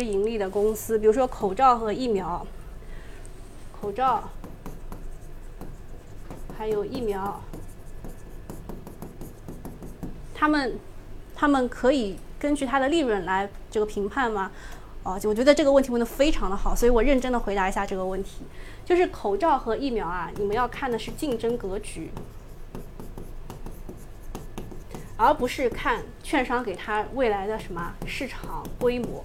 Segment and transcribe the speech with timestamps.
[0.00, 2.46] 盈利的公司，比如说口罩和疫苗，
[3.80, 4.24] 口罩
[6.56, 7.40] 还有疫苗，
[10.34, 10.78] 他们
[11.34, 14.50] 他们可以根据它的利润来这个评判吗？
[15.02, 18.42] 哦，就我觉得这个问题问的非常的好，所以我认真的回答一下这个问题，
[18.84, 22.10] 就是口罩和疫苗啊，你们要看的是竞争格局。
[25.16, 29.24] 而不是看券商给他未来的什么市场规模。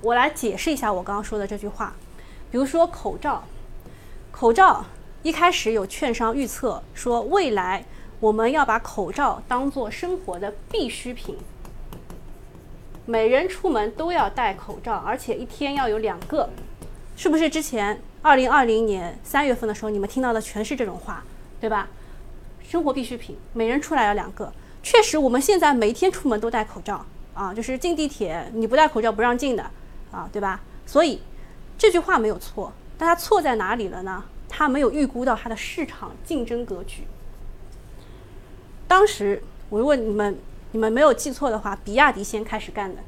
[0.00, 1.94] 我来解释一下我刚刚说的这句话。
[2.50, 3.44] 比如说口罩，
[4.30, 4.84] 口罩
[5.22, 7.84] 一开始有券商预测说，未来
[8.20, 11.36] 我们要把口罩当做生活的必需品，
[13.04, 16.48] 每人出门都要戴口罩，而且一天要有两个，
[17.16, 18.00] 是不是之前？
[18.20, 21.22] 二零二零年三月份的时候，你们听到的全是这种话，
[21.60, 21.88] 对吧？
[22.62, 24.52] 生活必需品，每人出来要两个。
[24.82, 29.70] 确实，我们现在每天出门都戴口罩啊，就是进地铁你不戴口罩不让进的
[30.10, 30.60] 啊，对吧？
[30.86, 31.20] 所以
[31.76, 34.24] 这句话没有错，但它错在哪里了呢？
[34.48, 37.04] 它没有预估到它的市场竞争格局。
[38.86, 40.38] 当时我问你们，
[40.72, 43.02] 你们没有记错的话，比亚迪先开始干的。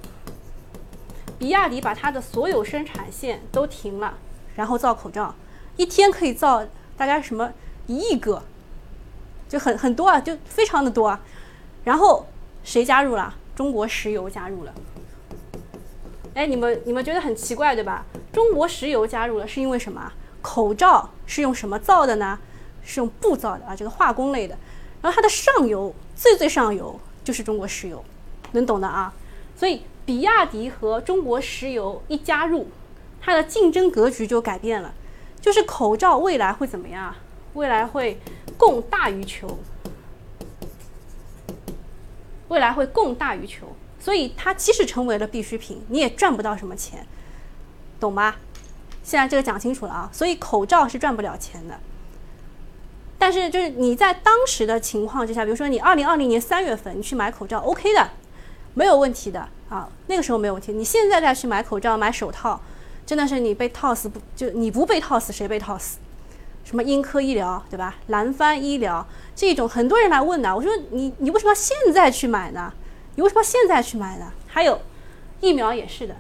[1.39, 4.19] 比亚迪把它的所有生产线都停了。
[4.57, 5.35] 然后造口罩，
[5.77, 6.63] 一天可以造
[6.97, 7.51] 大概什么
[7.87, 8.43] 一亿个，
[9.49, 11.19] 就很很多啊，就非常的多啊。
[11.85, 12.27] 然后
[12.63, 13.35] 谁加入了？
[13.57, 14.75] 中国石油加入了。
[16.35, 18.05] 哎，你们你们觉得很奇怪对吧？
[18.33, 20.13] 中国石油加入了是因为什么？
[20.43, 22.39] 口罩是用什么造的呢？
[22.83, 24.57] 是用布造的啊，这个化工类的。
[25.03, 28.05] 然后它的上游最最上游就是中国石油，
[28.53, 29.13] 能懂的啊。
[29.57, 32.69] 所以比亚迪和中国石油一加入。
[33.23, 34.95] 它的竞争格局就改变了，
[35.43, 37.15] 就是口罩未来会怎么样？
[37.53, 38.19] 未来会
[38.57, 39.59] 供大于求，
[42.49, 43.70] 未来会供大于求，
[44.01, 47.07] 所以它即使成为了必需品，你也赚不到什么钱，
[48.01, 48.35] 懂吗？
[49.05, 51.79] 现在这个讲清楚了啊，所以口罩是赚不了钱的。
[53.19, 58.11] 但是就是你在当时的情况之下，比如说你二零二零年三月份你去买口罩，OK 的，
[58.75, 60.73] 没有问题的啊，那个时候没有问题。
[60.73, 62.61] 你现在再去买口罩、买手套。
[63.07, 65.99] 真的是你被套死不就你不被套死谁被套死？
[66.65, 67.97] 什么英科医疗对吧？
[68.07, 69.05] 蓝帆医疗
[69.35, 72.73] 这种很多人来问的，我说你你为什么要现在去买呢？
[73.21, 74.33] 你为什么现在去买呢？
[74.47, 74.81] 还有
[75.43, 76.17] 疫苗也是的，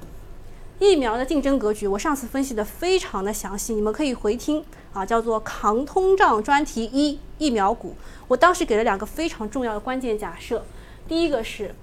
[0.78, 4.62] 疫苗的竞争格局我上次分析的非常的详细，你们可以回听
[4.92, 7.96] 啊，叫做抗通胀专题一疫苗股。
[8.28, 10.62] 我当时给了两个非常重要的关键假设，
[11.08, 11.74] 第一个是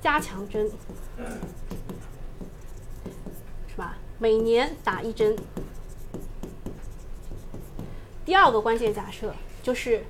[0.00, 0.70] 加强针。
[3.66, 5.36] 是吧每年打一针。
[8.24, 10.04] 第二个关键假设就是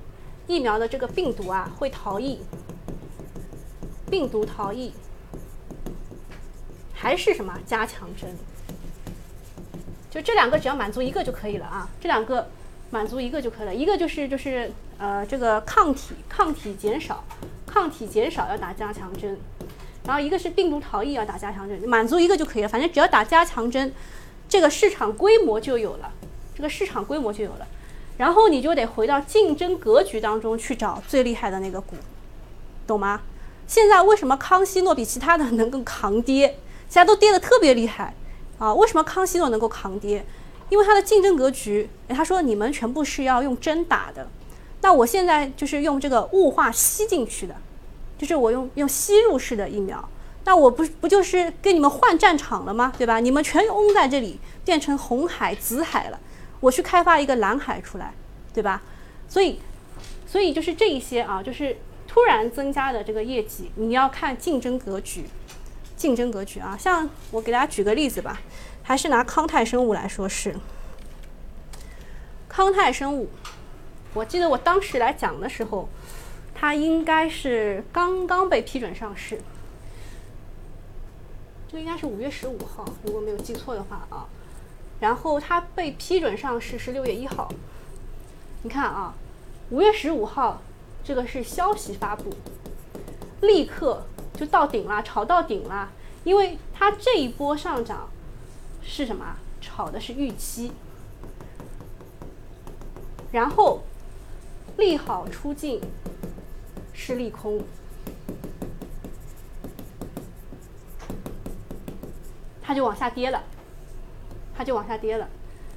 [0.45, 2.39] 疫苗的这个病毒啊会逃逸，
[4.11, 4.93] 病毒逃逸
[6.93, 8.29] 还是什么加强针？
[10.11, 12.49] 就这两个只要满足一个就可以了啊，这两个
[12.89, 13.73] 满足一个就可以了。
[13.73, 17.23] 一个就是就是呃这个抗体抗体减少，
[17.65, 19.39] 抗体减少要打加强针。
[20.03, 23.93] 然后一个是病毒逃逸要打加强针，满足一个就可以了，反正只要打加强针，
[24.49, 26.11] 这个市场规模就有了，
[26.53, 27.67] 这个市场规模就有了。
[28.17, 31.95] 然后你就得回到竞争格局当中去找最厉害的那个股，
[32.85, 33.21] 懂吗？
[33.67, 36.57] 现在为什么康希诺比其他的能够扛跌？
[36.89, 38.13] 其他都跌得特别厉害
[38.57, 38.73] 啊？
[38.73, 40.25] 为什么康希诺能够扛跌？
[40.69, 44.27] 因为它的竞争格局，他说你们全部是要用针打的，
[44.81, 47.55] 那我现在就是用这个雾化吸进去的。
[48.17, 50.07] 就是我用用吸入式的疫苗，
[50.43, 52.93] 那我不不就是跟你们换战场了吗？
[52.95, 53.19] 对吧？
[53.19, 56.19] 你们全拥在这里，变成红海、紫海了，
[56.59, 58.13] 我去开发一个蓝海出来，
[58.53, 58.83] 对吧？
[59.27, 59.59] 所以，
[60.27, 61.75] 所以就是这一些啊，就是
[62.11, 65.23] 突然增加的这个业绩，你要看竞争格局，
[65.95, 66.75] 竞争格局啊。
[66.77, 68.41] 像我给大家举个例子吧，
[68.83, 70.55] 还是拿康泰生物来说，是
[72.49, 73.29] 康泰生物，
[74.13, 75.87] 我记得我当时来讲的时候。
[76.53, 79.41] 它应该是刚刚被批准上市，
[81.71, 84.29] 这应该是五月十五号，如果没有记错的话啊。
[84.99, 87.51] 然后它被批准上市是六月一号，
[88.61, 89.15] 你看啊，
[89.71, 90.61] 五月十五号
[91.03, 92.33] 这个是消息发布，
[93.41, 94.03] 立刻
[94.33, 95.91] 就到顶了，炒到顶了，
[96.23, 98.09] 因为它这一波上涨
[98.81, 99.37] 是什么？
[99.59, 100.71] 炒的是预期，
[103.31, 103.81] 然后
[104.77, 105.81] 利好出尽。
[106.93, 107.63] 是利空，
[112.61, 113.41] 它就往下跌了，
[114.55, 115.27] 它就往下跌了。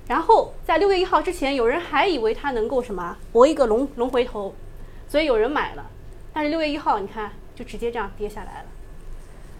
[0.07, 4.55] 然后在六月一号之前，有人还以为它能够什么搏一个龙龙回头，
[5.15, 5.87] 所以有人买了。
[6.33, 8.69] 但是六月一号你看就直接这样跌下来了。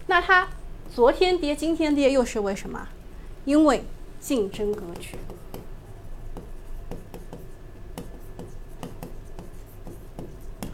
[0.07, 0.49] 那它
[0.93, 2.89] 昨天跌，今天跌又是为什么？
[3.45, 3.85] 因为
[4.19, 5.15] 竞争格局。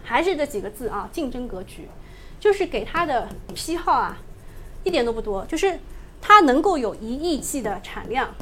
[0.01, 1.87] 还是这几个字啊，竞争格局，
[2.39, 4.17] 就是给它的批号啊，
[4.83, 5.79] 一点都不多，就是
[6.19, 8.33] 它能够有一亿剂的产量，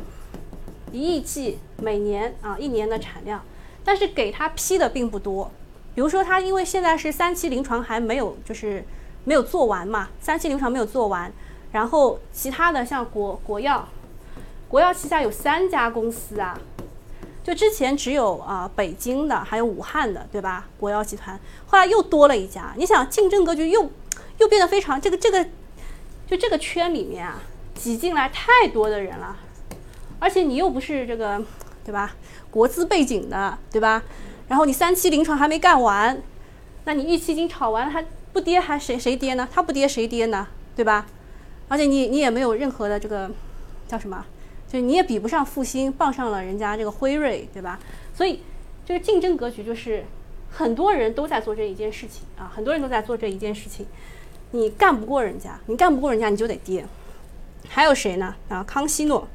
[0.93, 3.43] 一亿剂每年啊一年的产量，
[3.83, 5.51] 但是给它批的并不多。
[5.95, 8.83] 比如说它因为现在是三期临床还没有就是
[9.25, 11.31] 没有做完嘛，三期临床没有做完，
[11.71, 13.87] 然后其他的像国国药，
[14.67, 16.59] 国药旗下有三家公司啊。
[17.41, 20.67] 就之前只有啊北京的，还有武汉的，对吧？
[20.79, 23.89] 国药集团后来又多了一家，你想竞争格局又
[24.37, 25.43] 又变得非常这个这个，
[26.27, 27.41] 就这个圈里面啊
[27.73, 29.35] 挤进来太多的人了，
[30.19, 31.41] 而且你又不是这个
[31.83, 32.15] 对吧？
[32.51, 34.03] 国资背景的对吧？
[34.49, 36.21] 然后你三期临床还没干完，
[36.83, 38.03] 那你预期已经炒完了，还
[38.33, 39.47] 不跌还谁谁跌呢？
[39.49, 40.45] 它不跌谁跌呢？
[40.75, 41.05] 对吧？
[41.67, 43.31] 而且你你也没有任何的这个
[43.87, 44.25] 叫什么？
[44.67, 47.79] 就你也比不上复兴，傍上了人家这个辉瑞，对吧？
[48.13, 48.41] 所以
[48.85, 50.03] 这个竞争格局就是
[50.51, 53.85] 很多人都在做这一件事情啊，很多人都在做这一件事情，
[54.51, 56.85] 你干不过人家，你干不过人家你就得跌。
[57.67, 58.35] 还有谁呢？
[58.47, 59.27] 啊，康希诺，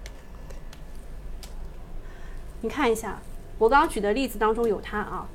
[2.63, 3.21] 你看一下
[3.59, 5.27] 我刚刚举的例子当中有它啊，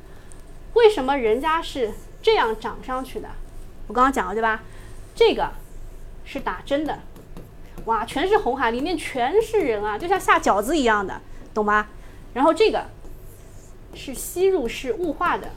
[0.73, 3.29] 为什么人家是这样涨上去的？
[3.87, 4.61] 我刚刚讲了对吧？
[5.15, 5.51] 这个
[6.25, 6.99] 是打针的。
[7.85, 11.21] 哇，全是红海，里面全是人啊，就像下饺子一样的，
[11.53, 11.87] 懂吗？
[12.33, 12.85] 然后这个
[13.95, 15.49] 是吸入式雾化的，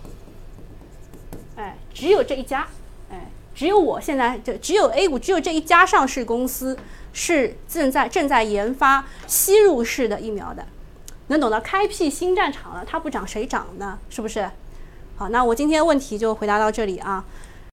[1.56, 2.66] 哎，只有这一家，
[3.10, 6.78] 哎，只有我现在就只有 A 股只有这一家上市公司
[7.12, 10.64] 是正在正在研发吸入式的疫苗的，
[11.28, 13.98] 能等到开辟新战场了，它不涨谁涨呢？
[14.10, 14.50] 是不是？
[15.16, 17.24] 好，那我今天问题就回答到这里啊。